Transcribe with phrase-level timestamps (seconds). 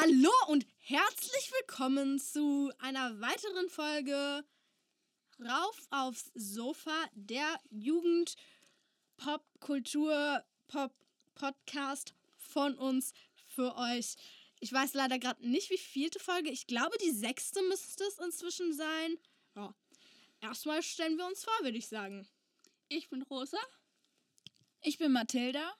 [0.00, 4.44] Hallo und herzlich willkommen zu einer weiteren Folge
[5.40, 8.36] Rauf aufs Sofa, der Jugend
[9.16, 10.94] Pop Kultur Pop
[11.34, 13.12] Podcast von uns
[13.48, 14.14] für euch.
[14.60, 16.50] Ich weiß leider gerade nicht, wie vielte Folge.
[16.50, 19.18] Ich glaube, die sechste müsste es inzwischen sein.
[19.56, 19.74] Ja.
[20.40, 22.28] Erstmal stellen wir uns vor, würde ich sagen.
[22.88, 23.58] Ich bin Rosa.
[24.80, 25.74] Ich bin Mathilda.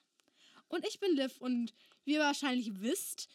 [0.67, 1.37] Und ich bin Liv.
[1.39, 1.73] Und
[2.03, 3.29] wie ihr wahrscheinlich wisst,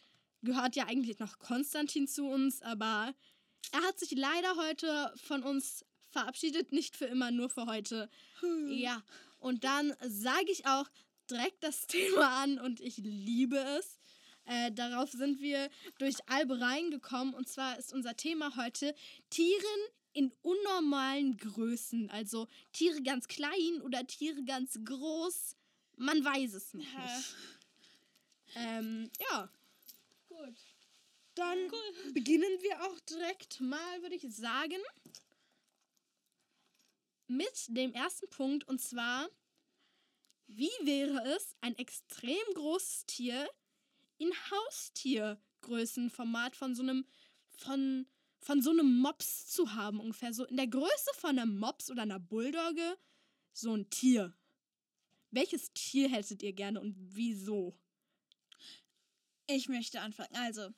[0.45, 3.15] gehört ja eigentlich noch Konstantin zu uns, aber
[3.73, 8.09] er hat sich leider heute von uns verabschiedet, nicht für immer, nur für heute.
[8.41, 8.71] Hm.
[8.71, 9.03] Ja,
[9.39, 10.89] und dann sage ich auch
[11.31, 13.99] direkt das Thema an und ich liebe es.
[14.47, 18.95] Äh, darauf sind wir durch Albe reingekommen und zwar ist unser Thema heute
[19.31, 19.81] Tieren
[20.13, 22.11] in unnormalen Größen.
[22.11, 25.57] Also Tiere ganz klein oder Tiere ganz groß.
[25.97, 27.17] Man weiß es noch ja.
[27.17, 27.35] nicht.
[28.57, 29.51] Ähm, ja.
[30.39, 30.57] Gut.
[31.35, 32.13] Dann cool.
[32.13, 34.81] beginnen wir auch direkt mal, würde ich sagen,
[37.27, 39.29] mit dem ersten Punkt und zwar,
[40.47, 43.51] wie wäre es, ein extrem großes Tier
[44.19, 47.07] in Haustiergrößenformat von so einem,
[47.57, 48.07] von,
[48.41, 52.03] von so einem Mops zu haben, ungefähr so in der Größe von einem Mops oder
[52.03, 52.97] einer Bulldogge,
[53.53, 54.37] so ein Tier.
[55.31, 57.77] Welches Tier hättet ihr gerne und wieso?
[59.47, 60.35] Ich möchte anfangen.
[60.35, 60.71] Also,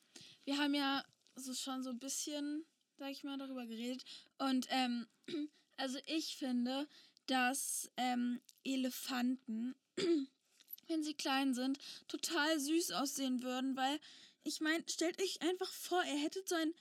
[0.44, 1.04] wir haben ja
[1.36, 2.64] so schon so ein bisschen,
[2.98, 4.04] sag ich mal, darüber geredet.
[4.38, 5.06] Und ähm,
[5.76, 6.88] also ich finde,
[7.26, 9.74] dass ähm, Elefanten,
[10.88, 14.00] wenn sie klein sind, total süß aussehen würden, weil
[14.42, 16.74] ich meine, stellt euch einfach vor, ihr hättet so einen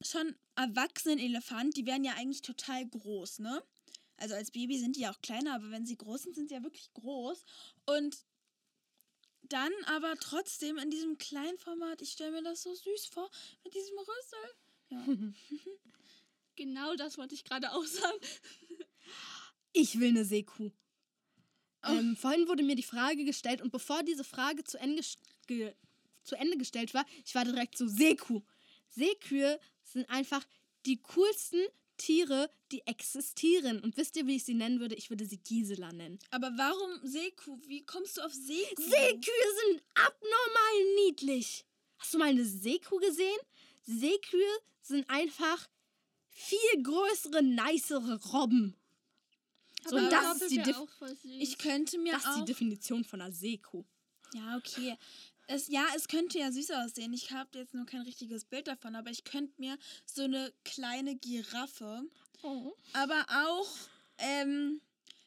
[0.00, 3.62] schon erwachsenen Elefant, die wären ja eigentlich total groß, ne?
[4.18, 6.54] Also als Baby sind die ja auch kleiner, aber wenn sie groß sind, sind sie
[6.54, 7.44] ja wirklich groß.
[7.86, 8.16] Und
[9.52, 13.30] dann aber trotzdem in diesem kleinen Format, ich stelle mir das so süß vor,
[13.64, 14.54] mit diesem Rüssel.
[14.88, 15.06] Ja.
[16.56, 18.18] genau das wollte ich gerade auch sagen.
[19.72, 20.70] Ich will eine Seekuh.
[21.82, 21.88] Oh.
[21.88, 25.02] Ähm, vorhin wurde mir die Frage gestellt und bevor diese Frage zu Ende,
[25.46, 25.74] ge
[26.24, 28.42] zu Ende gestellt war, ich war direkt so Seekuh.
[28.88, 30.44] Seekühe sind einfach
[30.86, 31.60] die coolsten
[31.96, 33.80] Tiere, die existieren.
[33.80, 34.94] Und wisst ihr, wie ich sie nennen würde?
[34.94, 36.18] Ich würde sie Gisela nennen.
[36.30, 37.58] Aber warum Seekuh?
[37.66, 38.82] Wie kommst du auf Seekuh?
[38.82, 41.64] Seekühe sind abnormal niedlich.
[41.98, 43.38] Hast du mal eine Seekuh gesehen?
[43.84, 45.68] Seekühe sind einfach
[46.28, 48.76] viel größere, nicere Robben.
[49.88, 50.62] So, und das ist die
[51.40, 52.30] Ich könnte mir das auch.
[52.30, 53.84] ist die Definition von einer Seekuh.
[54.34, 54.96] Ja, okay.
[55.48, 57.12] Es, ja, es könnte ja süß aussehen.
[57.12, 61.14] Ich habe jetzt nur kein richtiges Bild davon, aber ich könnte mir so eine kleine
[61.16, 62.02] Giraffe,
[62.42, 62.72] oh.
[62.92, 63.68] aber auch,
[64.18, 64.80] ähm,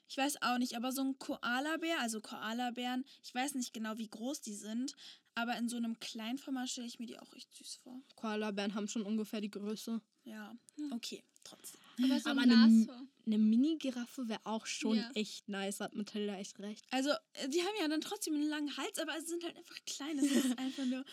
[0.09, 4.09] ich weiß auch nicht, aber so ein Koalabär, also Koalabären, ich weiß nicht genau, wie
[4.09, 4.93] groß die sind,
[5.35, 8.01] aber in so einem Kleinformat stelle ich mir die auch echt süß vor.
[8.15, 10.01] Koalabären haben schon ungefähr die Größe.
[10.25, 10.53] Ja,
[10.91, 11.79] okay, trotzdem.
[12.03, 12.87] Aber, so aber eine,
[13.25, 15.11] eine Mini-Giraffe wäre auch schon ja.
[15.15, 16.85] echt nice, hat Mathilda echt recht.
[16.91, 19.77] Also, äh, die haben ja dann trotzdem einen langen Hals, aber sie sind halt einfach
[19.85, 20.17] klein.
[20.17, 21.03] Das ist einfach nur.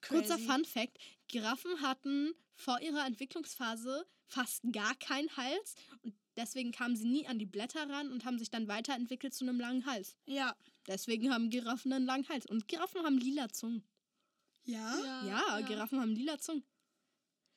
[0.00, 0.26] Crazy.
[0.26, 6.96] Kurzer Fun Fact: Giraffen hatten vor ihrer Entwicklungsphase fast gar keinen Hals und deswegen kamen
[6.96, 10.16] sie nie an die Blätter ran und haben sich dann weiterentwickelt zu einem langen Hals.
[10.26, 10.56] Ja.
[10.86, 12.46] Deswegen haben Giraffen einen langen Hals.
[12.46, 13.82] Und Giraffen haben lila Zungen.
[14.64, 14.98] Ja?
[14.98, 15.66] Ja, ja, ja.
[15.66, 16.64] Giraffen haben lila Zungen.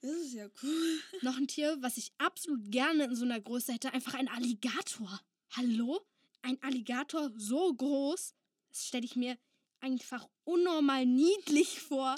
[0.04, 1.00] Das ist ja cool.
[1.22, 5.22] Noch ein Tier, was ich absolut gerne in so einer Größe hätte, einfach ein Alligator.
[5.52, 6.06] Hallo?
[6.42, 8.36] Ein Alligator so groß,
[8.70, 9.38] das stelle ich mir
[9.80, 12.18] einfach unnormal niedlich vor.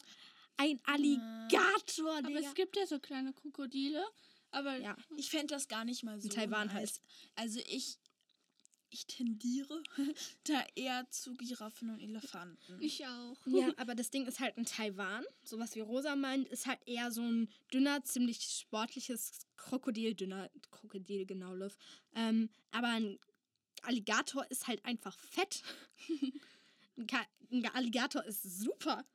[0.57, 4.03] Ein Alligator, Aber es gibt ja so kleine Krokodile.
[4.49, 6.27] Aber ja, ich fände das gar nicht mal so.
[6.27, 7.01] In Taiwan heißt.
[7.35, 7.99] Also ich,
[8.95, 9.83] ich tendiere
[10.45, 12.81] da eher zu Giraffen und Elefanten.
[12.81, 13.37] Ich auch.
[13.45, 16.79] Ja, aber das Ding ist halt in Taiwan, so was wie Rosa meint, ist halt
[16.85, 21.77] eher so ein dünner, ziemlich sportliches Krokodil, dünner Krokodil, genau, Liv.
[22.15, 23.19] Ähm, aber ein
[23.81, 25.61] Alligator ist halt einfach fett.
[27.51, 29.05] ein Alligator ist super.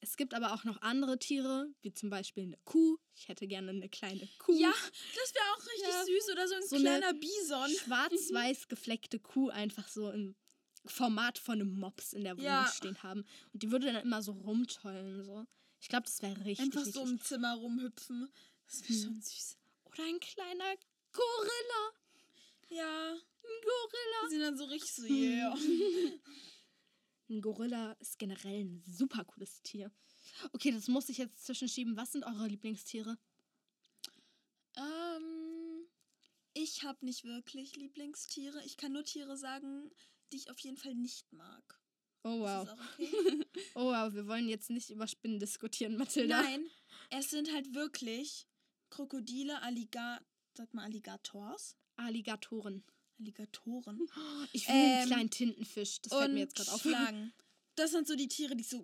[0.00, 2.98] Es gibt aber auch noch andere Tiere, wie zum Beispiel eine Kuh.
[3.16, 4.56] Ich hätte gerne eine kleine Kuh.
[4.56, 6.04] Ja, das wäre auch richtig ja.
[6.04, 6.32] süß.
[6.32, 7.70] Oder so ein so kleiner Bison.
[7.84, 10.36] Schwarz-weiß gefleckte Kuh einfach so im
[10.86, 12.70] Format von einem Mops in der Wohnung ja.
[12.72, 13.24] stehen haben.
[13.52, 15.24] Und die würde dann immer so rumtollen.
[15.24, 15.46] So.
[15.80, 16.60] Ich glaube, das wäre richtig.
[16.60, 18.32] Einfach richtig so im Zimmer rumhüpfen.
[18.66, 19.02] Das wäre hm.
[19.02, 19.56] schon süß.
[19.84, 20.76] Oder ein kleiner
[21.12, 21.92] Gorilla.
[22.68, 23.12] Ja.
[23.12, 24.26] Ein Gorilla.
[24.26, 25.56] Die sind dann so richtig so, yeah.
[27.28, 29.92] Ein Gorilla ist generell ein super cooles Tier.
[30.52, 31.96] Okay, das muss ich jetzt zwischenschieben.
[31.96, 33.18] Was sind eure Lieblingstiere?
[34.76, 35.86] Ähm,
[36.54, 38.64] ich habe nicht wirklich Lieblingstiere.
[38.64, 39.90] Ich kann nur Tiere sagen,
[40.32, 41.80] die ich auf jeden Fall nicht mag.
[42.24, 42.68] Oh wow.
[42.94, 43.44] Okay?
[43.74, 46.42] Oh wow, wir wollen jetzt nicht über Spinnen diskutieren, Mathilda.
[46.42, 46.66] Nein,
[47.10, 48.46] es sind halt wirklich
[48.90, 52.84] Krokodile, Alligator, sag mal Alligators, Alligatoren.
[53.18, 54.08] Alligatoren
[54.52, 56.00] Ich will einen Ähm, kleinen Tintenfisch.
[56.02, 56.80] Das fällt mir jetzt gerade auf.
[56.80, 57.32] Schlangen.
[57.74, 58.82] Das sind so die Tiere, die ich so.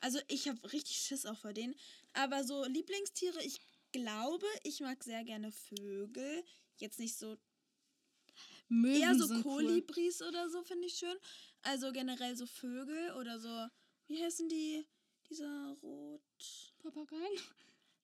[0.00, 1.74] Also ich habe richtig Schiss auch vor denen.
[2.12, 3.60] Aber so Lieblingstiere, ich
[3.92, 6.44] glaube, ich mag sehr gerne Vögel.
[6.76, 7.36] Jetzt nicht so
[8.68, 9.64] Möwen eher so sind cool.
[9.64, 11.16] Kolibris oder so finde ich schön.
[11.62, 13.66] Also generell so Vögel oder so.
[14.08, 14.86] Wie heißen die?
[15.28, 16.22] Dieser Rot.
[16.78, 17.40] Papageien?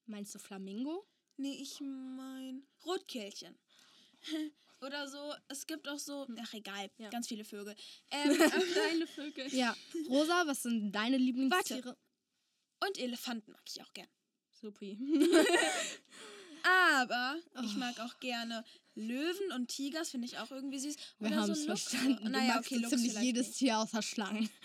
[0.07, 1.07] Meinst du Flamingo?
[1.37, 3.57] Nee, ich mein Rotkehlchen.
[4.83, 7.09] Oder so, es gibt auch so, ach egal, Ja.
[7.11, 7.75] ganz viele Vögel.
[8.11, 8.35] Ähm,
[8.73, 9.55] Kleine Vögel.
[9.55, 9.77] Ja.
[10.09, 11.97] Rosa, was sind deine Lieblingstiere?
[12.85, 14.09] und Elefanten mag ich auch gern.
[14.51, 14.99] Supi.
[16.65, 17.79] Aber ich Oh.
[17.79, 18.65] mag auch gerne
[18.95, 20.97] Löwen und Tigers, finde ich auch irgendwie süß.
[21.19, 21.91] Wir Oder haben so es Luchse.
[21.97, 22.25] verstanden.
[22.27, 23.53] Du Naja, magst okay, so Luchse ziemlich jedes.
[23.53, 24.49] Tier außer Schlangen.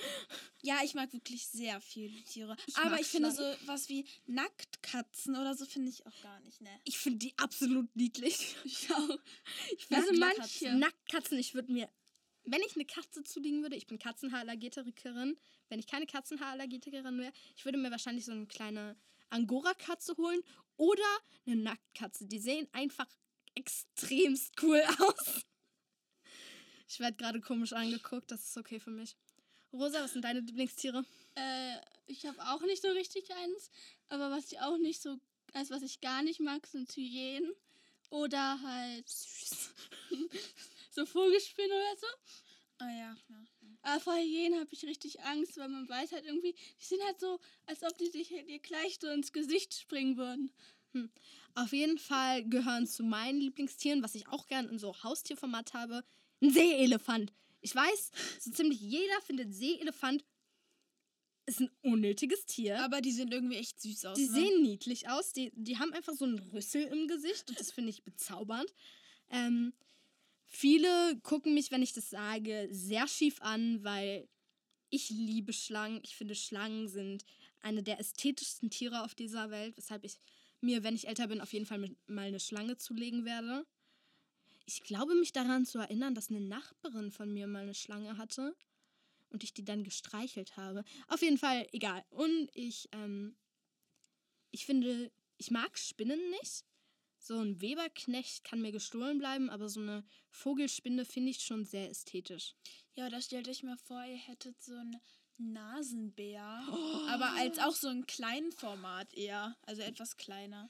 [0.63, 2.57] Ja, ich mag wirklich sehr viele Tiere.
[2.65, 3.57] Ich Aber ich finde so Schlangen.
[3.67, 6.69] was wie Nacktkatzen oder so finde ich auch gar nicht, ne?
[6.83, 8.55] Ich finde die absolut niedlich.
[8.65, 9.17] Ich auch.
[9.77, 10.73] Ich Also manche.
[10.75, 11.87] Nacktkatzen, ich würde mir,
[12.43, 15.37] wenn ich eine Katze zulegen würde, ich bin Katzenhaarallergikerin,
[15.69, 18.97] wenn ich keine Katzenhaarallergikerin wäre, ich würde mir wahrscheinlich so eine kleine
[19.29, 20.41] Angora-Katze holen
[20.77, 22.25] oder eine Nacktkatze.
[22.25, 23.07] Die sehen einfach
[23.55, 25.41] extremst cool aus.
[26.87, 29.15] Ich werde gerade komisch angeguckt, das ist okay für mich.
[29.73, 31.03] Rosa, was sind deine Lieblingstiere?
[31.35, 31.75] Äh,
[32.05, 33.69] ich habe auch nicht so richtig eins,
[34.07, 35.17] aber was ich auch nicht so,
[35.53, 37.51] also was ich gar nicht mag, sind Hyänen
[38.09, 39.09] oder halt
[40.91, 42.07] so Vogelspinnen oder so.
[42.79, 43.45] Ah ja, ja.
[43.81, 47.19] Aber vor Hyänen habe ich richtig Angst, weil man weiß halt irgendwie, die sind halt
[47.19, 50.51] so, als ob die sich dir gleich so ins Gesicht springen würden.
[51.55, 56.03] Auf jeden Fall gehören zu meinen Lieblingstieren, was ich auch gern in so Haustierformat habe,
[56.41, 57.33] ein Seeelefant.
[57.61, 60.23] Ich weiß, so ziemlich jeder findet Seeelefant
[61.47, 62.83] ist ein unnötiges Tier.
[62.83, 64.17] Aber die sehen irgendwie echt süß aus.
[64.17, 64.31] die ne?
[64.31, 65.31] sehen niedlich aus.
[65.31, 68.71] Die, die haben einfach so einen Rüssel im Gesicht und das finde ich bezaubernd.
[69.29, 69.73] Ähm,
[70.47, 74.27] viele gucken mich, wenn ich das sage, sehr schief an, weil
[74.89, 75.99] ich liebe Schlangen.
[76.03, 77.25] Ich finde, Schlangen sind
[77.61, 80.17] eine der ästhetischsten Tiere auf dieser Welt, weshalb ich
[80.61, 83.65] mir, wenn ich älter bin, auf jeden Fall mal eine Schlange zulegen werde.
[84.65, 88.55] Ich glaube mich daran zu erinnern, dass eine Nachbarin von mir mal eine Schlange hatte
[89.29, 90.83] und ich die dann gestreichelt habe.
[91.07, 92.03] Auf jeden Fall, egal.
[92.09, 93.35] Und ich, ähm,
[94.51, 96.65] ich finde, ich mag Spinnen nicht.
[97.27, 101.89] So ein Weberknecht kann mir gestohlen bleiben, aber so eine Vogelspinne finde ich schon sehr
[101.89, 102.55] ästhetisch.
[102.93, 104.95] Ja, da stellt euch mal vor, ihr hättet so einen
[105.37, 106.41] Nasenbär.
[107.09, 109.57] Aber als auch so ein kleinen Format eher.
[109.63, 110.69] Also etwas kleiner.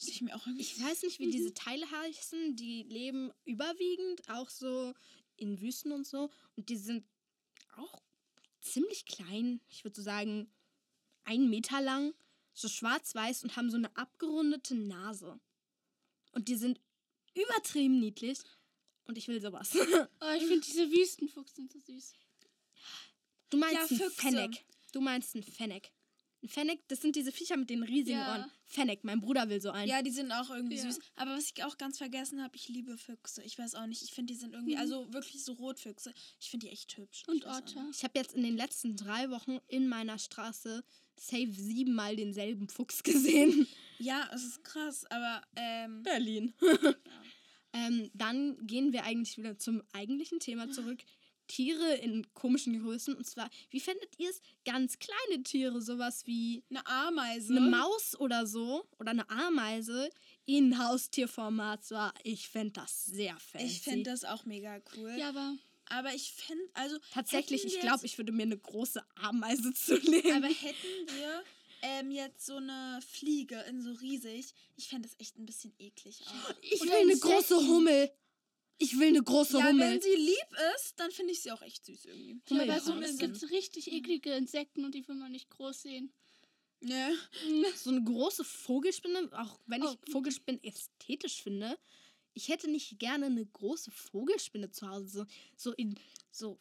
[0.00, 2.56] Ich mir auch irgendwie Ich weiß nicht, wie diese Teile heißen.
[2.56, 4.94] Die leben überwiegend auch so
[5.36, 6.30] in Wüsten und so.
[6.56, 7.06] Und die sind
[7.76, 8.02] auch
[8.60, 9.60] ziemlich klein.
[9.68, 10.52] Ich würde so sagen,
[11.22, 12.12] einen Meter lang.
[12.54, 15.40] So schwarz-weiß und haben so eine abgerundete Nase.
[16.32, 16.80] Und die sind
[17.34, 18.38] übertrieben niedlich.
[19.04, 19.72] Und ich will sowas.
[20.20, 22.12] Oh, ich finde diese Wüstenfuchs sind so süß.
[23.50, 24.10] Du meinst Ja, einen Füchse.
[24.20, 24.64] Fennec.
[24.92, 25.90] Du meinst einen Fennec.
[26.42, 28.32] Ein Fennec, das sind diese Viecher mit den riesigen Ja.
[28.32, 28.50] Ohren.
[28.64, 29.88] Fennec, mein Bruder will so einen.
[29.88, 30.82] Ja, die sind auch irgendwie Ja.
[30.82, 30.98] süß.
[31.14, 33.42] Aber was ich auch ganz vergessen habe, ich liebe Füchse.
[33.44, 34.02] Ich weiß auch nicht.
[34.02, 36.12] Ich finde, die sind irgendwie, also wirklich so Rotfüchse.
[36.40, 37.22] Ich finde die echt hübsch.
[37.28, 37.88] Und Ich Otter.
[37.92, 40.82] Ich habe jetzt in den letzten drei Wochen in meiner Straße
[41.16, 43.66] safe siebenmal denselben Fuchs gesehen.
[43.98, 46.52] Ja, es ist krass, aber ähm, Berlin.
[47.72, 51.04] ähm, dann gehen wir eigentlich wieder zum eigentlichen Thema zurück.
[51.52, 53.14] Tiere in komischen Größen.
[53.14, 54.40] Und zwar, wie findet ihr es?
[54.64, 57.54] Ganz kleine Tiere, sowas wie eine Ameise.
[57.54, 60.08] eine Maus oder so oder eine Ameise
[60.46, 61.84] in Haustierformat.
[61.84, 63.66] So, ich fände das sehr fancy.
[63.66, 65.14] Ich fände das auch mega cool.
[65.18, 65.56] Ja, aber
[65.90, 66.96] Aber ich fände, also.
[67.12, 70.32] Tatsächlich, ich glaube, ich würde mir eine große Ameise zulegen.
[70.32, 71.42] Aber hätten wir
[71.82, 76.22] ähm, jetzt so eine Fliege in so riesig, ich fände das echt ein bisschen eklig
[76.28, 76.54] auch.
[76.62, 78.10] ich will eine große Hummel.
[78.78, 79.92] Ich will eine große Ja, Hummel.
[79.92, 82.40] wenn sie lieb ist, dann finde ich sie auch echt süß irgendwie.
[82.48, 85.50] ja, Hummel aber so, Hummeln es gibt richtig eklige Insekten und die will man nicht
[85.50, 86.12] groß sehen.
[86.84, 87.16] Ne?
[87.76, 89.92] so eine große Vogelspinne, auch wenn Oh.
[90.04, 91.78] ich Vogelspinnen ästhetisch finde,
[92.34, 95.06] ich hätte nicht gerne eine große Vogelspinne zu Hause.
[95.08, 95.26] So,
[95.56, 95.94] so in
[96.32, 96.58] so,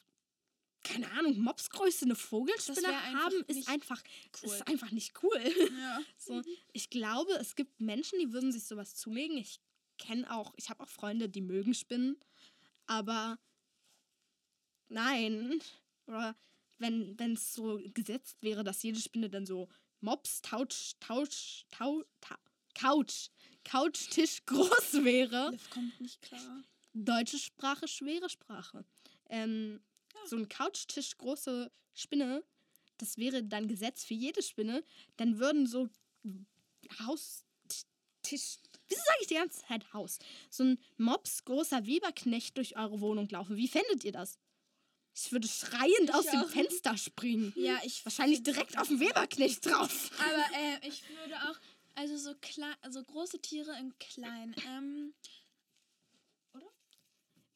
[0.84, 4.03] keine Ahnung, Mopsgröße eine Vogelspinne haben, ist einfach,
[4.44, 4.53] cool.
[4.53, 5.41] ist einfach nicht cool.
[5.80, 6.00] Ja.
[6.20, 9.38] So, ich glaube, es gibt Menschen, die würden sich sowas zulegen.
[9.39, 9.60] Ich
[10.01, 12.17] kenne auch, ich habe auch Freunde, die mögen Spinnen,
[12.88, 13.38] aber
[14.89, 15.62] nein.
[16.08, 16.36] Oder
[16.79, 19.70] wenn es so gesetzt wäre, dass jede Spinne dann so
[20.01, 22.38] Mops, Tausch, Tausch, Tau, ta,
[22.74, 23.29] Couch,
[23.63, 25.51] Couchtisch groß wäre.
[25.51, 26.63] Liv kommt nicht klar.
[26.93, 28.84] Deutsche Sprache, schwere Sprache.
[29.29, 29.81] Ähm,
[30.13, 32.43] Ja, so ein Couchtisch große Spinne,
[32.98, 34.84] das wäre dann Gesetz für jede Spinne,
[35.17, 35.89] dann würden so
[37.05, 38.58] Haustisch.
[38.91, 40.19] Wieso sage ich die ganze Zeit Haus?
[40.50, 43.55] So ein Mops großer Weberknecht durch eure Wohnung laufen.
[43.57, 44.38] Wie fändet ihr das?
[45.15, 46.50] Ich würde schreiend aus dem auch.
[46.50, 47.51] Fenster springen.
[47.55, 50.10] Ja, ich Wahrscheinlich direkt auf den Weberknecht drauf.
[50.19, 51.60] Aber äh, ich würde auch,
[51.95, 54.55] also so klein, also große Tiere in klein.
[54.67, 55.13] Ähm,
[56.53, 56.65] oder?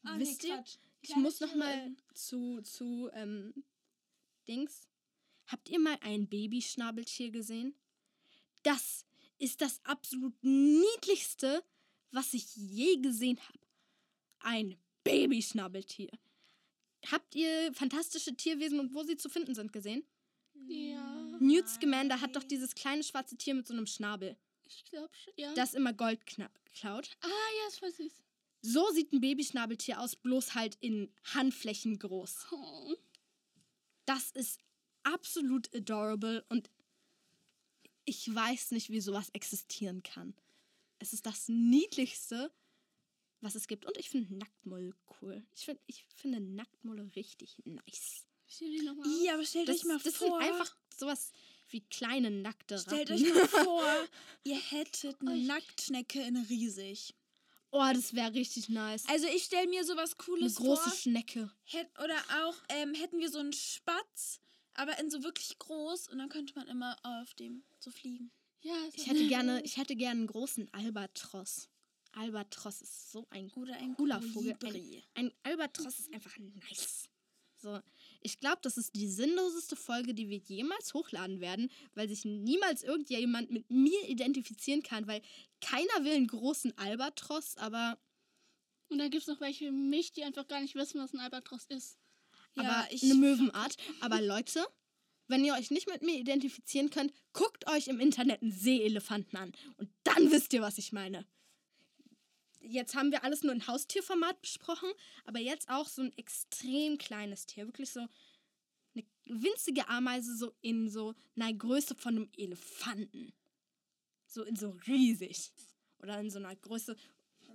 [0.04, 0.76] Ah, Wisst ihr, Quatsch.
[1.02, 3.54] Ich Kleine muss noch Tiere mal in- zu, zu ähm,
[4.48, 4.88] Dings.
[5.46, 7.74] Habt ihr mal ein Babyschnabeltier gesehen?
[8.64, 9.04] Das
[9.38, 11.62] ist das absolut niedlichste,
[12.10, 13.58] was ich je gesehen habe.
[14.40, 16.10] Ein Babyschnabeltier.
[17.10, 20.04] Habt ihr fantastische Tierwesen und wo sie zu finden sind gesehen?
[20.68, 21.36] Ja.
[21.40, 25.32] Newt Scamander hat doch dieses kleine schwarze Tier mit so einem Schnabel, Ich glaube schon.
[25.36, 25.54] Ja.
[25.54, 27.16] das immer Gold klaut.
[27.20, 28.22] ah, ja, ist voll süß.
[28.62, 32.46] So sieht ein Babyschnabeltier aus, bloß halt in Handflächen groß.
[32.50, 32.94] Oh.
[34.06, 34.58] Das ist
[35.04, 36.70] absolut adorable und
[38.06, 40.34] ich weiß nicht, wie sowas existieren kann.
[40.98, 42.50] Es ist das niedlichste,
[43.42, 43.84] was es gibt.
[43.84, 45.46] Und ich finde Nacktmull cool.
[45.54, 48.24] Ich, find, ich finde Nacktmulle richtig nice.
[48.48, 49.06] Ich sehe die nochmal.
[49.22, 50.40] Ja, aber stellt Das, euch mal das vor.
[50.40, 51.32] sind einfach sowas
[51.68, 53.24] wie kleine nackte Stellt Ratten.
[53.26, 53.84] euch mal vor,
[54.44, 57.14] ihr hättet eine ich- Nacktschnecke in riesig.
[57.72, 59.04] Oh, das wäre richtig nice.
[59.08, 60.92] Also ich stelle mir sowas Eine Cooles große vor.
[60.96, 61.50] Schnecke.
[61.64, 64.40] Hätt, oder auch ähm, hätten wir so einen Spatz,
[64.76, 68.30] aber in so wirklich groß und dann könnte man immer auf dem so fliegen.
[68.62, 71.68] Ja, ist Ich auch hätte gerne, ich hätte gerne einen großen Albatros.
[72.12, 74.56] Albatros ist so ein Oder ein cooler Vogel.
[75.14, 77.08] Ein, ein Albatros ist einfach nice.
[77.58, 77.80] So,
[78.20, 82.82] ich glaube, das ist die sinnloseste Folge, die wir jemals hochladen werden, weil sich niemals
[82.82, 85.22] irgendjemand mit mir identifizieren kann, weil
[85.60, 87.98] keiner will einen großen Albatros, aber,
[88.88, 91.20] Und dann gibt es noch welche wie mich, die einfach gar nicht wissen, was ein
[91.20, 91.98] Albatros ist.
[92.56, 93.76] Aber ich- eine Möwenart.
[94.00, 94.66] Aber Leute,
[95.28, 99.52] wenn ihr euch nicht mit mir identifizieren könnt, guckt euch im Internet einen Seeelefanten an.
[99.76, 101.26] Und dann wisst ihr, was ich meine.
[102.60, 104.88] Jetzt haben wir alles nur in Haustierformat besprochen,
[105.24, 107.66] aber jetzt auch so ein extrem kleines Tier.
[107.66, 108.00] Wirklich so
[108.94, 113.32] eine winzige Ameise, so in so einer Größe von einem Elefanten.
[114.26, 115.52] So in so riesig.
[116.00, 116.96] Oder in so einer Größe,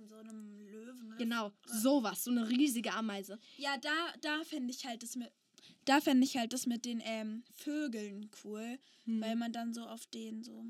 [0.02, 1.06] Von so einem Löwen.
[1.08, 1.16] oder?
[1.16, 3.38] genau, sowas, so eine riesige Ameise.
[3.56, 3.90] Ja, da,
[4.20, 5.30] da fände ich halt das mit.
[5.84, 10.06] Da fände ich halt das mit den ähm, Vögeln cool, weil man dann so auf
[10.06, 10.64] den so.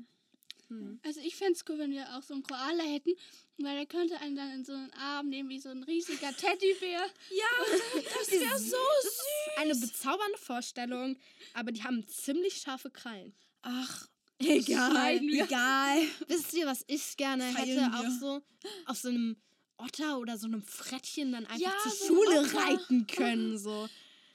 [1.03, 3.11] Also ich fände es cool, wenn wir auch so einen Koala hätten,
[3.59, 7.05] weil der könnte einen dann in so einen Arm nehmen wie so ein riesiger Teddybär.
[7.29, 9.19] Ja, das wäre so süß.
[9.57, 11.17] Eine bezaubernde Vorstellung,
[11.53, 13.35] aber die haben ziemlich scharfe Krallen.
[13.61, 14.07] Ach,
[14.47, 14.91] Egal.
[14.91, 15.97] schneiden egal.
[16.27, 17.57] Wisst ihr, was ich gerne hätte?
[17.75, 18.11] Feilen Auch wir.
[18.19, 18.41] so
[18.85, 19.35] auf so einem
[19.77, 22.57] Otter oder so einem Frettchen dann einfach Ja, zur so Schule Otter.
[22.57, 23.57] reiten können.
[23.57, 23.87] So.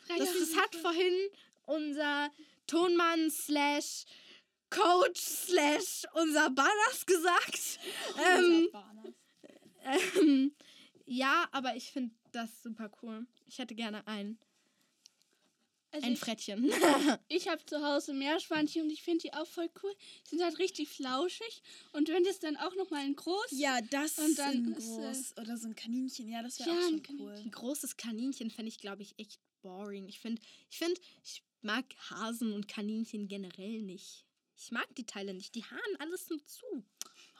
[0.09, 1.15] Das, das hat vorhin
[1.67, 2.31] unser
[2.67, 4.05] Tonmann slash
[4.71, 7.79] Coach slash unser Banas gesagt.
[8.37, 8.69] Ähm,
[10.21, 10.53] ähm,
[11.07, 13.27] ja, aber ich finde das super cool.
[13.47, 14.39] Ich hätte gerne einen.
[15.91, 16.71] Also Ein ich, Frettchen.
[17.29, 19.93] ich habe zu Hause Meerschweinchen und ich finde die auch voll cool.
[20.27, 23.47] Die sind halt richtig flauschig und wenn das dann auch noch mal in groß.
[23.53, 25.39] Ja, das Und dann sind ist, äh, groß.
[25.39, 26.29] Oder so ein Kaninchen.
[26.29, 27.33] Ja, das wäre Ja, auch ein schon cool.
[27.35, 30.09] Ein großes Kaninchen fände ich, glaube ich, echt boring.
[30.09, 34.25] Ich finde, ich finde, ich mag Hasen und Kaninchen generell nicht.
[34.57, 35.55] Ich mag die Teile nicht.
[35.55, 36.67] Die haaren alles nur zu.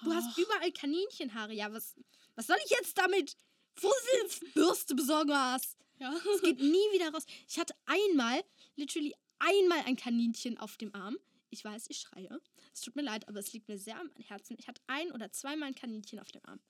[0.05, 0.39] Du hast Och.
[0.39, 1.53] überall Kaninchenhaare.
[1.53, 1.97] Ja, was,
[2.37, 3.37] was soll ich jetzt damit?
[3.75, 5.77] Fusselbürste besorgen was?
[5.99, 6.15] Ja.
[6.35, 7.25] Es geht nie wieder raus.
[7.49, 8.43] Ich hatte einmal,
[8.77, 11.17] literally einmal ein Kaninchen auf dem Arm.
[11.51, 12.41] Ich weiß, ich schreie.
[12.75, 14.57] Es tut mir leid, aber es liegt mir sehr am Herzen.
[14.59, 16.61] Ich hatte ein oder zweimal ein Kaninchen auf dem Arm.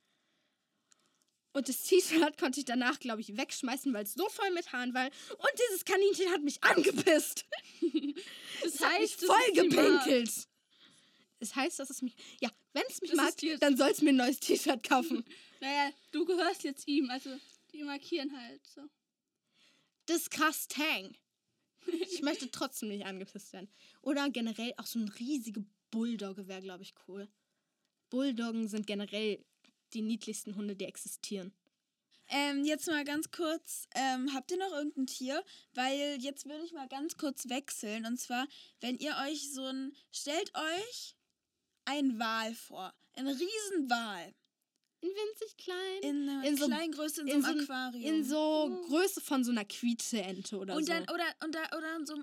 [1.52, 4.94] Und das T-Shirt konnte ich danach, glaube ich, wegschmeißen, weil es so voll mit Haaren
[4.94, 5.06] war.
[5.06, 7.44] Und dieses Kaninchen hat mich angepisst.
[8.60, 9.54] Das Es mich heißt, das voll Mark.
[9.54, 10.48] gepinkelt.
[11.38, 12.16] Es heißt, dass es mich.
[12.40, 15.24] Ja, wenn es mich Das mag, dann soll es mir ein neues T-Shirt kaufen.
[15.60, 17.30] Naja, du gehörst jetzt ihm, also
[17.72, 18.82] die markieren halt so.
[20.08, 21.16] Disgusting.
[21.86, 23.70] Ich möchte trotzdem nicht angepisst werden.
[24.02, 27.28] Oder generell auch so ein riesige Bulldogge wäre, glaube ich, cool.
[28.10, 29.44] Bulldoggen sind generell
[29.94, 31.52] die niedlichsten Hunde, die existieren.
[32.30, 35.42] Ähm, jetzt mal ganz kurz, ähm, habt ihr noch irgendein Tier?
[35.72, 38.04] Weil jetzt würde ich mal ganz kurz wechseln.
[38.04, 38.46] Und zwar,
[38.80, 41.16] wenn ihr euch so ein, stellt euch
[41.86, 42.92] einen Wal vor.
[43.14, 44.34] Ein Riesenwal.
[45.00, 46.02] In winzig klein.
[46.02, 48.02] In einer In so- kleinen Größe, in, in so einem ein- Aquarium.
[48.14, 50.92] In so Größe von so einer Quietscheente oder und so.
[50.92, 52.14] dann, oder, und da, oder in so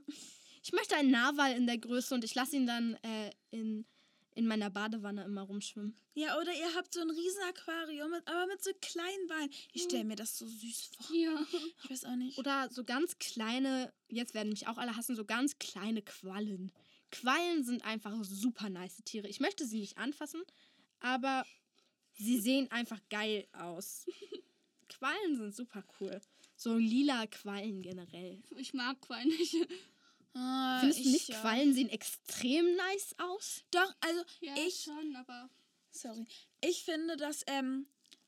[0.64, 3.86] Ich möchte einen Narwal in der Größe und ich lasse ihn dann äh, in,
[4.34, 5.96] in meiner Badewanne immer rumschwimmen.
[6.16, 9.50] Ja, oder ihr habt so ein riesen Aquarium, mit, aber mit so kleinen Beinen.
[9.72, 11.16] Ich stelle mir das so süß vor.
[11.16, 11.46] Ja.
[11.84, 12.38] Ich weiß auch nicht.
[12.38, 16.74] Oder so ganz kleine, jetzt werden mich auch alle hassen, so ganz kleine Quallen.
[17.12, 19.28] Quallen sind einfach super nice Tiere.
[19.30, 20.42] Ich möchte sie nicht anfassen,
[21.00, 21.46] aber
[22.18, 24.06] sie sehen einfach geil aus.
[24.90, 26.20] Quallen sind super cool.
[26.56, 28.42] So lila Quallen generell.
[28.58, 29.56] Ich mag Quallen nicht.
[30.34, 31.40] Ah, Findest du ich, nicht, ja.
[31.42, 33.64] Quallen sehen extrem nice aus?
[33.72, 35.50] Doch, also Ja, ich, schon, aber
[35.92, 36.26] sorry,
[36.62, 37.88] ich finde, dass, ähm,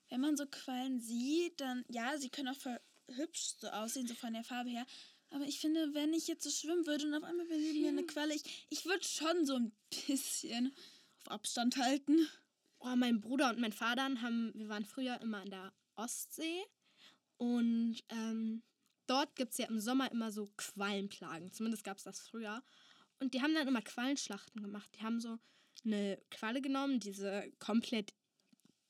[0.10, 2.79] wenn man so Quallen sieht, dann, ja, sie können auch voll
[3.10, 4.86] hübsch so aussehen, so von der Farbe her.
[5.32, 8.06] Aber ich finde, wenn ich jetzt so schwimmen würde und auf einmal wäre mir eine
[8.06, 9.72] Qualle, ich, ich würde schon so ein
[10.08, 10.74] bisschen
[11.20, 12.27] auf Abstand halten.
[12.79, 16.63] Oh, mein Bruder und mein Vater haben, wir waren früher immer an der Ostsee
[17.38, 18.63] und ähm,
[19.07, 21.51] dort gibt es ja im Sommer immer so Quallenplagen.
[21.51, 22.63] Zumindest gab es das früher.
[23.19, 24.89] Und die haben dann immer Quallenschlachten gemacht.
[24.96, 25.38] Die haben so
[25.86, 28.13] eine Qualle genommen, diese komplett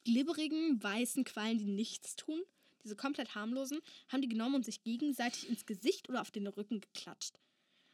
[0.04, 2.42] glibberigen, weißen Quallen, die nichts tun,
[2.84, 3.80] diese komplett harmlosen,
[4.10, 7.40] haben die genommen und sich gegenseitig ins Gesicht oder auf den Rücken geklatscht.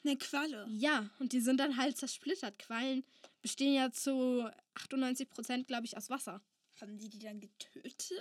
[0.03, 0.67] Eine Qualle.
[0.71, 2.59] Ja, und die sind dann halt zersplittert.
[2.59, 3.03] Quallen
[3.41, 6.41] bestehen ja zu 98 Prozent, glaube ich, aus Wasser.
[6.81, 8.11] Haben die die dann getötet?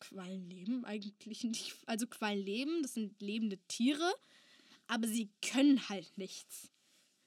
[0.00, 1.76] Quallen leben eigentlich nicht.
[1.86, 4.12] Also Quallen leben, das sind lebende Tiere,
[4.86, 6.70] aber sie können halt nichts.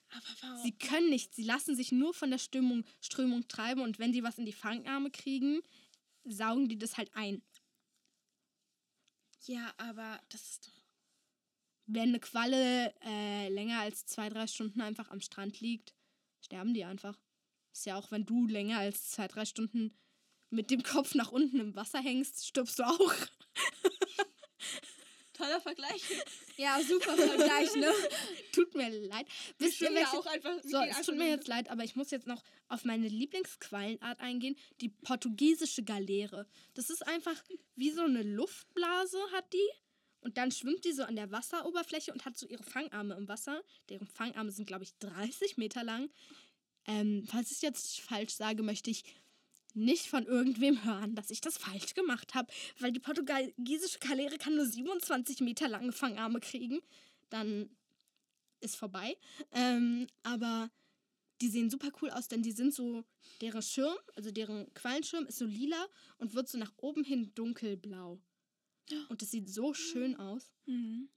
[0.09, 0.63] Aber warum?
[0.63, 1.35] Sie können nichts.
[1.35, 4.53] Sie lassen sich nur von der Stimmung, Strömung treiben und wenn sie was in die
[4.53, 5.61] Fangarme kriegen,
[6.23, 7.41] saugen die das halt ein.
[9.45, 10.76] ja, aber das ist doch.
[11.87, 15.93] Wenn eine Qualle äh, länger als zwei, drei Stunden einfach am Strand liegt,
[16.41, 17.17] sterben die einfach.
[17.73, 19.97] Ist ja auch, wenn du länger als zwei, drei Stunden
[20.49, 23.15] mit dem Kopf nach unten im Wasser hängst, stirbst du auch.
[25.37, 26.01] toller Vergleich.
[26.57, 27.91] Ja, super Vergleich, ne?
[28.51, 29.27] Tut mir leid.
[29.59, 30.51] Wisst ihr, welche, auch einfach.
[30.63, 34.57] So, es tut mir jetzt leid, aber ich muss jetzt noch auf meine Lieblingsquallenart eingehen,
[34.81, 36.47] die portugiesische Galeere.
[36.73, 37.41] Das ist einfach
[37.75, 39.69] wie so eine Luftblase hat die
[40.21, 43.61] und dann schwimmt die so an der Wasseroberfläche und hat so ihre Fangarme im Wasser.
[43.89, 46.09] Deren Fangarme sind, glaube ich, 30 Meter lang.
[46.85, 49.03] Ähm, falls ich jetzt falsch sage, möchte ich
[49.73, 54.55] nicht von irgendwem hören, dass ich das falsch gemacht habe, weil die portugiesische Galeere kann
[54.55, 56.79] nur 27 Meter lange Fangarme kriegen.
[57.29, 57.69] Dann
[58.59, 59.17] ist vorbei.
[59.51, 60.71] Ähm, aber
[61.41, 63.03] die sehen super cool aus, denn die sind so,
[63.41, 65.85] deren Schirm, also deren Quallenschirm ist so lila
[66.17, 68.19] und wird so nach oben hin dunkelblau.
[69.09, 70.51] Und das sieht so schön aus.
[70.65, 71.09] Mhm.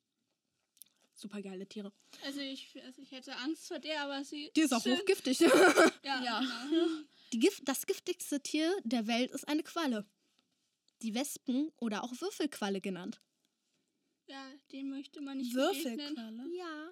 [1.15, 1.93] Super geile Tiere.
[2.25, 4.51] Also ich, also ich hätte Angst vor der, aber sie.
[4.57, 5.39] Die ist auch schön- hochgiftig.
[6.03, 6.41] Ja, Ja.
[6.41, 6.87] Genau.
[7.33, 10.05] Die Gift, das giftigste Tier der Welt ist eine Qualle.
[11.03, 13.21] Die Wespen- oder auch Würfelqualle genannt.
[14.27, 15.55] ja, den möchte man nicht.
[15.55, 16.47] Würfelqualle.
[16.57, 16.91] Ja.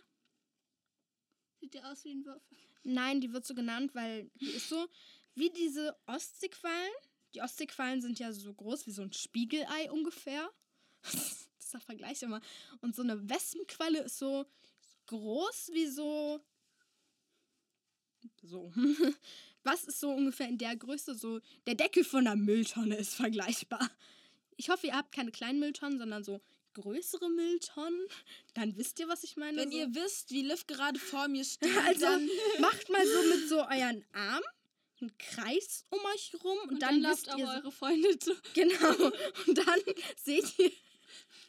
[1.60, 2.56] Sieht ja aus wie ein Würfel.
[2.84, 4.88] Nein, die wird so genannt, weil die ist so
[5.34, 6.92] wie diese Ostseequallen.
[7.34, 10.50] Die Ostseequallen sind ja so groß wie so ein Spiegelei ungefähr.
[11.58, 12.40] Das ist der Vergleich immer.
[12.80, 14.46] Und so eine Wespenqualle ist so
[15.08, 16.40] groß wie so.
[18.42, 18.72] So.
[19.64, 21.14] Was ist so ungefähr in der Größe?
[21.14, 23.90] So der Deckel von einer Mülltonne ist vergleichbar.
[24.56, 26.40] Ich hoffe, ihr habt keine kleinen Mülltonnen, sondern so
[26.74, 28.06] größere Mülltonnen.
[28.54, 29.58] Dann wisst ihr, was ich meine.
[29.58, 29.78] Wenn so.
[29.78, 32.28] ihr wisst, wie Liv gerade vor mir steht, Also dann
[32.60, 34.42] macht mal so mit so euren Arm
[35.00, 38.32] einen Kreis um euch rum und, Und dann, dann, wisst ihr so, eure Freunde zu.
[38.54, 39.12] genau
[39.46, 39.80] und dann
[40.16, 40.72] seht ihr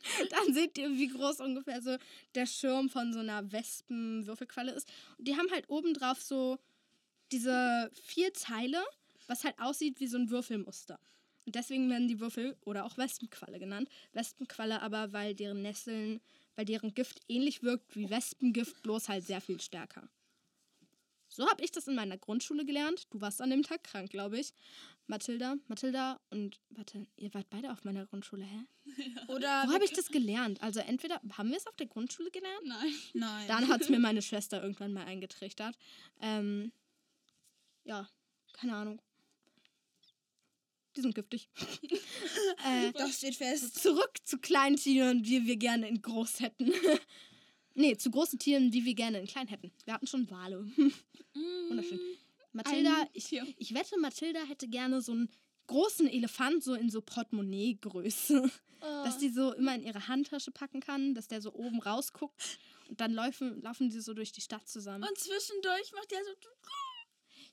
[0.29, 1.97] dann seht ihr, wie groß ungefähr so
[2.35, 4.87] der Schirm von so einer Wespenwürfelqualle ist.
[5.17, 6.57] Die haben halt oben drauf so
[7.31, 8.83] diese vier Teile,
[9.27, 10.99] was halt aussieht wie so ein Würfelmuster.
[11.45, 13.89] Und deswegen werden die Würfel oder auch Wespenqualle genannt.
[14.13, 16.21] Wespenqualle aber, weil deren Nesseln,
[16.55, 20.09] weil deren Gift ähnlich wirkt wie Wespengift, bloß halt sehr viel stärker.
[21.29, 23.07] So habe ich das in meiner Grundschule gelernt.
[23.11, 24.53] Du warst an dem Tag krank, glaube ich.
[25.07, 28.65] Mathilda, Mathilda und warte, ihr wart beide auf meiner Grundschule, hä?
[29.27, 30.61] oder Wo habe ich das gelernt?
[30.61, 32.93] Also entweder haben wir es auf der Grundschule gelernt, Nein.
[33.13, 33.47] Nein.
[33.47, 35.75] dann hat es mir meine Schwester irgendwann mal eingetrichtert.
[36.21, 36.71] Ähm,
[37.85, 38.07] ja,
[38.53, 39.01] keine Ahnung.
[40.95, 41.49] Die sind giftig.
[42.65, 43.81] äh, das steht fest.
[43.81, 46.71] zurück zu kleinen Tieren, die wir gerne in groß hätten.
[47.79, 49.71] Nee, zu großen Tieren, die wir gerne in klein hätten.
[49.85, 50.59] Wir hatten schon Wale.
[51.69, 51.99] Wunderschön.
[52.51, 55.29] Mathilda, Ein ich, ich wette, Mathilda hätte gerne so einen
[55.67, 58.49] großen Elefant, so in so Portemonnaie-Größe.
[58.81, 59.19] Dass Oh.
[59.19, 62.57] die so immer in ihre Handtasche packen kann, dass der so oben rausguckt.
[62.87, 65.03] Und dann laufen, laufen die so durch die Stadt zusammen.
[65.05, 66.31] Und zwischendurch macht er so.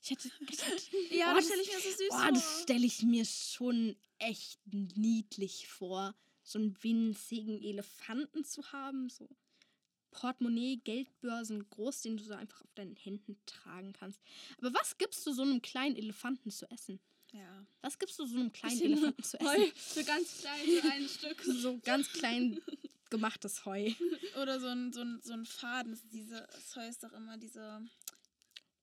[0.01, 0.31] ich hätte,
[1.13, 2.61] Ja, Oh, das das- stelle ich mir so süß Boah, das vor.
[2.63, 9.09] stelle ich mir schon echt niedlich vor, so einen winzigen Elefanten zu haben.
[9.09, 9.27] So
[10.17, 14.19] Portemonnaie, Geldbörsen groß, den du so einfach auf deinen Händen tragen kannst.
[14.57, 16.99] Aber was gibst du so einem kleinen Elefanten zu essen?
[17.33, 17.67] Ja.
[17.81, 19.47] Was gibst du so einem kleinen Bisschen Elefanten zu essen?
[19.47, 21.43] Heu, so ganz klein, so ein Stück.
[21.43, 22.59] So ganz klein
[23.11, 23.91] gemachtes Heu.
[24.41, 25.99] Oder so ein, so ein, so ein Faden.
[26.11, 27.85] Diese, das Heu ist doch immer diese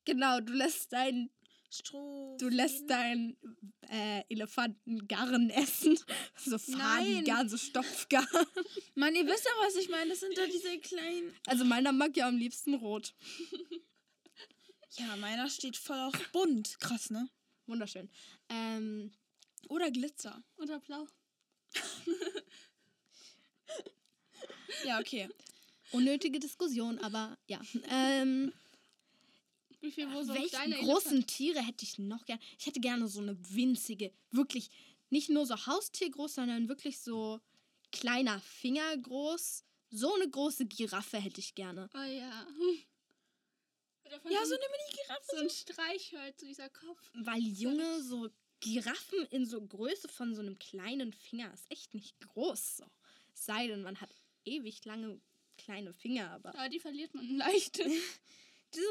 [0.05, 1.31] Genau, du lässt deinen
[1.75, 2.37] Stroh.
[2.39, 3.37] Du lässt deinen
[3.89, 5.99] äh, Elefanten Garn essen.
[6.37, 8.27] So Fadengarn, so Stopfgarn.
[8.95, 10.11] Mann, ihr wisst doch, was ich meine.
[10.11, 11.35] Das sind doch diese kleinen.
[11.47, 13.15] Also meiner mag ja am liebsten rot.
[14.97, 16.79] Ja, meiner steht voll auf bunt.
[16.79, 17.29] Krass, ne?
[17.67, 18.09] Wunderschön.
[18.49, 19.11] Ähm,
[19.69, 20.45] Oder Glitzer.
[20.57, 21.05] Oder blau.
[24.85, 25.29] Ja, okay.
[25.91, 27.61] unnötige Diskussion, aber ja.
[27.89, 28.53] Ähm,
[29.85, 32.41] Wie viel wo so welche kleine großen Tiere hätte ich noch gern?
[32.59, 34.71] Ich hätte gerne so eine winzige, wirklich
[35.11, 37.41] nicht nur so Haustiergroß, sondern wirklich so
[37.93, 39.63] kleiner Finger groß.
[39.91, 41.91] So eine große Giraffe hätte ich gerne.
[41.95, 42.47] Oh ja.
[44.31, 45.27] Ja, so eine Mini-Giraffe.
[45.29, 47.01] so ein Streichholz, so dieser Kopf.
[47.15, 52.19] Weil Junge, so Giraffen in so Größe von so einem kleinen Finger ist echt nicht
[52.21, 52.79] groß.
[52.79, 52.85] So.
[53.35, 54.15] Es sei denn, man hat
[54.47, 55.21] ewig lange
[55.59, 57.81] kleine Finger, aber Aber die verliert man leicht.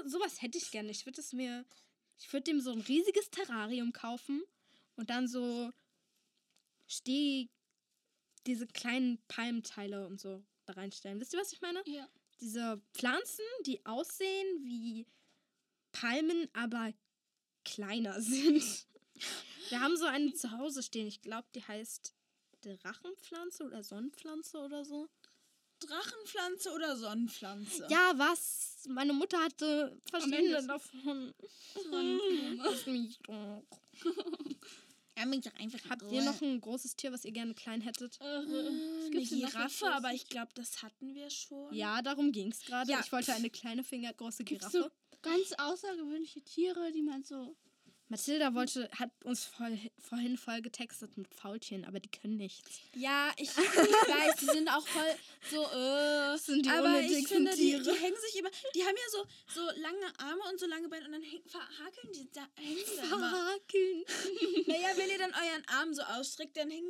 [0.06, 0.92] sowas hätte ich gerne.
[0.92, 1.66] Ich würde es mir,
[2.18, 4.44] ich würde dem so ein riesiges Terrarium kaufen
[4.96, 5.72] und dann so
[6.88, 7.50] steh
[8.46, 11.20] diese kleinen Palmteile und so da reinstellen.
[11.20, 11.82] Wisst ihr, was ich meine?
[11.86, 12.08] ja.
[12.40, 15.08] Diese Pflanzen, die aussehen wie
[15.92, 16.94] Palmen, aber
[17.64, 18.88] kleiner sind.
[19.70, 21.08] Wir haben so eine zu Hause stehen.
[21.08, 22.14] Ich glaube, die heißt
[22.62, 25.10] Drachenpflanze oder Sonnenpflanze oder so.
[25.88, 27.88] Drachenpflanze oder Sonnenpflanze?
[27.90, 28.86] Ja, was?
[28.90, 31.34] Meine Mutter hatte verschiedene davon.
[32.58, 33.64] Lass mich doch.
[35.18, 38.20] Ja, mich doch einfach Habt ihr noch ein großes Tier, was ihr gerne klein hättet?
[38.20, 41.72] Äh, Äh, was eine Giraffe, aber ich glaube, das hatten wir schon.
[41.74, 42.92] Ja, darum ging es gerade.
[42.92, 43.00] Ja.
[43.04, 44.92] Ich wollte eine kleine fingergroße Gibt's Giraffe.
[44.92, 47.56] so ganz außergewöhnliche Tiere, die man so.
[48.14, 52.82] Mathilda wollte, hat uns voll, vorhin voll getextet mit Faultieren, aber die können nichts.
[52.94, 55.16] Ja, ich, ich weiß, die sind auch voll
[55.50, 56.38] so, äh.
[56.38, 59.66] sind die aber ich finde, die, die hängen sich immer, die haben ja so, so
[59.82, 63.18] lange Arme und so lange Beine und dann häng, verhakeln die, da, hängen immer.
[63.18, 64.04] Verhakeln.
[64.68, 66.84] Naja, wenn ihr dann euren Arm so ausstreckt, dann die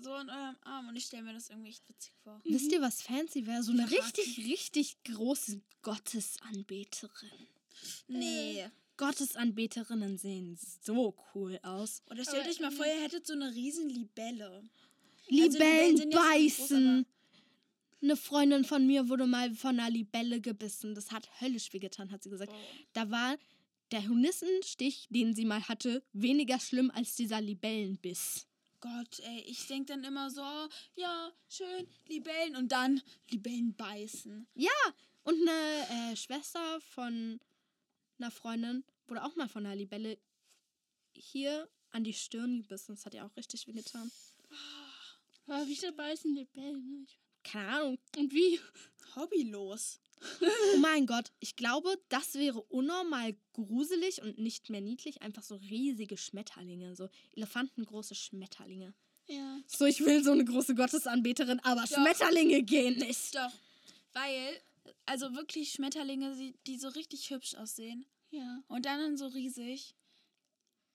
[0.00, 2.40] so an eurem Arm und ich stelle mir das irgendwie echt witzig vor.
[2.44, 3.64] Wisst ihr, was fancy wäre?
[3.64, 7.48] So eine richtig, richtig große Gottesanbeterin.
[8.06, 8.70] Nee.
[8.98, 12.02] Gottesanbeterinnen sehen so cool aus.
[12.10, 14.62] Oder stellt Aber euch mal vor, ihr hättet so eine riesen Libelle.
[15.28, 17.06] Libellen Libellen ja groß, beißen.
[18.00, 20.94] Eine Freundin von mir wurde mal von einer Libelle gebissen.
[20.94, 22.52] Das hat höllisch wehgetan, hat sie gesagt.
[22.92, 23.36] Da war
[23.90, 28.46] der Hornissenstich, den sie mal hatte, weniger schlimm als dieser Libellenbiss.
[28.80, 30.42] Gott, ey, ich denke dann immer so,
[30.94, 34.46] ja, schön, Libellen und dann Libellen beißen.
[35.24, 37.40] Und eine äh, Schwester von
[38.18, 40.18] einer Freundin wurde auch mal von einer Libelle
[41.14, 42.94] hier an die Stirn gebissen.
[42.94, 44.10] Das hat ihr auch richtig wehgetan.
[45.46, 46.90] Aber wie viel beißen Libellen?
[46.90, 47.06] ne?
[47.42, 47.98] Keine Ahnung.
[48.16, 48.60] Und wie?
[49.16, 50.00] Hobbylos.
[50.40, 55.22] Oh mein Gott, ich glaube, das wäre unnormal gruselig und nicht mehr niedlich.
[55.22, 58.94] Einfach so riesige Schmetterlinge, so elefantengroße Schmetterlinge.
[59.26, 59.60] Ja.
[59.66, 63.34] So, ich will so eine große Gottesanbeterin, aber Schmetterlinge gehen nicht.
[63.34, 63.52] Doch,
[64.12, 64.60] weil,
[65.06, 68.62] also wirklich Schmetterlinge, die, so richtig hübsch aussehen Ja.
[68.68, 69.94] und dann so riesig.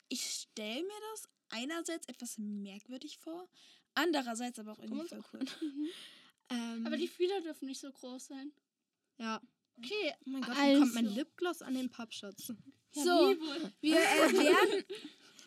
[0.10, 3.48] Ich stelle mir das einerseits etwas merkwürdig vor,
[3.96, 5.40] andererseits aber auch irgendwie voll cool.
[6.50, 8.52] Ähm, Aber die Fühler dürfen nicht so groß sein.
[9.18, 9.42] ja.
[9.78, 10.14] Okay.
[10.26, 10.80] Oh mein Gott, wie also.
[10.82, 12.54] kommt mein Lipgloss an den Pappschutz?
[12.94, 13.36] Ja, So.
[13.82, 14.84] Wir äh, werden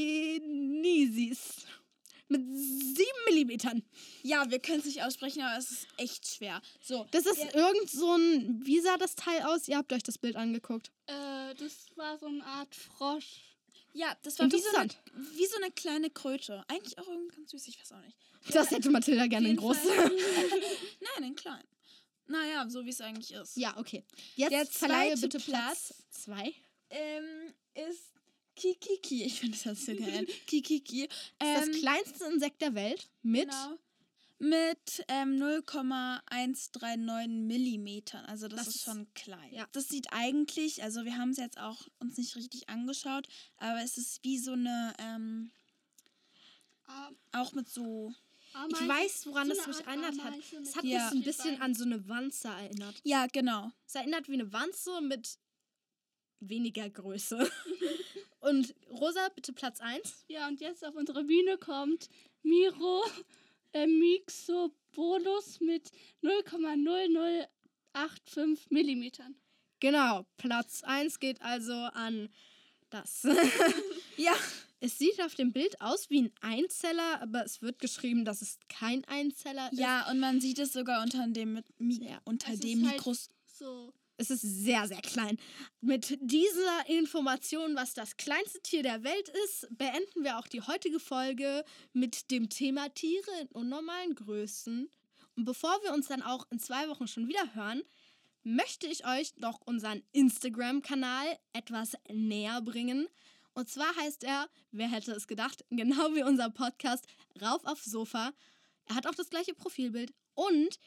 [2.27, 3.83] mit sieben Millimetern.
[4.23, 6.61] Ja, wir können es nicht aussprechen, aber es ist echt schwer.
[6.81, 9.67] So, Das ist irgend so ein, wie sah das Teil aus?
[9.67, 10.91] Ihr habt euch das Bild angeguckt.
[11.07, 13.52] Äh, das war so eine Art Frosch.
[13.93, 14.89] Ja, das war wie so, eine,
[15.35, 16.63] wie so eine kleine Kröte.
[16.67, 18.17] Eigentlich auch irgendwie ganz süß, ich weiß auch nicht.
[18.51, 19.77] Das hätte Mathilda gerne in groß.
[19.87, 21.63] Nein, in klein.
[22.27, 23.57] Naja, so wie es eigentlich ist.
[23.57, 24.03] Ja, okay.
[24.35, 26.53] Jetzt Der verleihe bitte Platz zwei.
[26.89, 28.11] Ähm, ist
[28.55, 29.23] Kikiki.
[29.23, 30.25] Ich finde das so geil.
[30.47, 31.07] Kikiki.
[31.39, 33.77] Das Ähm, ist das kleinste Insekt der Welt mit Genau.
[34.39, 38.25] Mit ähm, 0,139 Millimetern.
[38.25, 39.53] Also das, Das ist schon klein.
[39.53, 39.67] ja.
[39.71, 43.97] Das sieht eigentlich, also wir haben es jetzt auch uns nicht richtig angeschaut, aber es
[43.97, 45.51] ist wie so eine, ähm,
[46.85, 48.13] Am- auch mit so.
[48.49, 50.33] Ich Ameise- weiß, woran so es mich erinnert hat.
[50.61, 50.99] Es hat Ja.
[50.99, 52.99] mich so ein bisschen an so eine Wanze erinnert.
[53.03, 53.71] Ja, genau.
[53.87, 55.37] Es erinnert wie eine Wanze mit
[56.39, 57.49] weniger Größe.
[58.41, 60.25] Und Rosa, bitte Platz 1.
[60.27, 62.09] Ja, und jetzt auf unsere Bühne kommt
[62.41, 63.01] Miro
[63.73, 65.91] äh, Mixobolus mit
[66.23, 69.35] 0,0085 Millimetern.
[69.79, 72.29] Genau, Platz 1 geht also an
[72.89, 73.27] das.
[74.15, 74.33] Ja.
[74.79, 78.59] es sieht auf dem Bild aus wie ein Einzeller, aber es wird geschrieben, dass es
[78.69, 79.79] kein Einzeller ist.
[79.79, 82.21] Ja, und man sieht es sogar unter dem, Mi Ja.
[82.23, 83.31] unter Es dem ist halt Mikros.
[83.45, 85.37] So, Es ist sehr, sehr klein.
[85.81, 90.99] Mit dieser Information, was das kleinste Tier der Welt ist, beenden wir auch die heutige
[90.99, 94.89] Folge mit dem Thema Tiere in unnormalen Größen.
[95.35, 97.81] Und bevor wir uns dann auch in zwei Wochen schon wieder hören,
[98.43, 103.07] möchte ich euch noch unseren Instagram-Kanal etwas näher bringen.
[103.53, 107.05] Und zwar heißt er, wer hätte es gedacht, genau wie unser Podcast,
[107.41, 108.31] Rauf aufs Sofa.
[108.85, 110.13] Er hat auch das gleiche Profilbild.
[110.35, 110.79] Und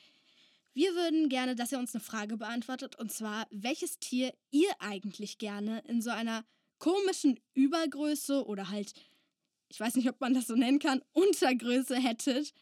[0.76, 2.96] wir würden gerne, dass ihr uns eine Frage beantwortet.
[2.96, 6.44] Und zwar, welches Tier ihr eigentlich gerne in so einer
[6.78, 8.92] komischen Übergröße oder halt,
[9.70, 12.52] ich weiß nicht, ob man das so nennen kann, Untergröße hättet.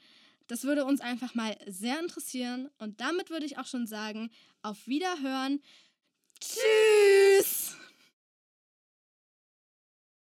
[0.47, 2.71] Das würde uns einfach mal sehr interessieren.
[2.79, 4.31] Und damit würde ich auch schon sagen,
[4.63, 5.61] auf Wiederhören.
[6.39, 7.77] Tschüss!